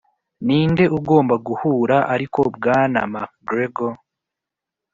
ninde 0.45 0.85
ugomba 0.97 1.35
guhura 1.47 1.97
ariko 2.13 2.39
bwana 2.55 2.99
mcgregor! 3.13 3.93